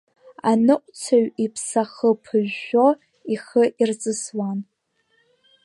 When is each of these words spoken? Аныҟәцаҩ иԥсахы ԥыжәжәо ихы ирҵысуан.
Аныҟәцаҩ 0.49 1.25
иԥсахы 1.43 2.09
ԥыжәжәо 2.23 2.87
ихы 3.33 3.63
ирҵысуан. 3.81 4.59